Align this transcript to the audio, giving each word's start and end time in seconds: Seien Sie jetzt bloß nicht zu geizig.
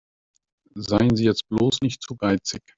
Seien 0.73 1.15
Sie 1.15 1.25
jetzt 1.25 1.47
bloß 1.47 1.81
nicht 1.83 2.01
zu 2.01 2.15
geizig. 2.15 2.63